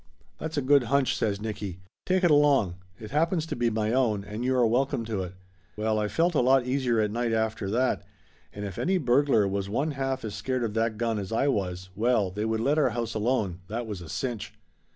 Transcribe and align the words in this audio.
"That's 0.39 0.57
a 0.57 0.63
good 0.63 0.85
hunch," 0.85 1.15
says 1.15 1.39
Nicky. 1.39 1.77
"Take 2.07 2.23
it 2.23 2.31
along. 2.31 2.73
It 2.99 3.11
happens 3.11 3.45
to 3.45 3.55
be 3.55 3.69
my 3.69 3.93
own, 3.93 4.23
and 4.23 4.43
you 4.43 4.55
are 4.55 4.65
welcome 4.65 5.05
to 5.05 5.21
it." 5.21 5.35
Well, 5.77 5.99
I 5.99 6.07
felt 6.07 6.33
a 6.33 6.41
lot 6.41 6.65
easier 6.65 6.99
at 6.99 7.11
night 7.11 7.33
after 7.33 7.69
that, 7.69 8.01
and 8.51 8.65
if 8.65 8.73
208 8.73 8.73
Laughter 8.73 8.81
Limited 8.81 8.81
any 8.81 8.97
burglar 8.97 9.47
was 9.47 9.69
one 9.69 9.91
half 9.91 10.25
as 10.25 10.33
scared 10.33 10.63
of 10.63 10.73
that 10.73 10.97
gun 10.97 11.19
as 11.19 11.31
I 11.31 11.49
was, 11.49 11.89
well, 11.95 12.31
they 12.31 12.45
would 12.45 12.61
let 12.61 12.79
our 12.79 12.89
house 12.89 13.13
alone, 13.13 13.59
that 13.67 13.85
was 13.85 14.01
a 14.01 14.09
cinch! 14.09 14.55